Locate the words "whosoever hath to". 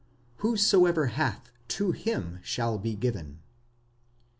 0.37-1.91